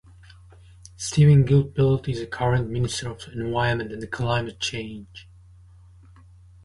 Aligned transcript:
Steven 0.97 1.45
Guilbeault 1.45 2.09
is 2.09 2.21
the 2.21 2.25
current 2.25 2.71
minister 2.71 3.11
of 3.11 3.21
environment 3.35 3.91
and 3.93 4.11
climate 4.11 4.59
change. 4.59 5.29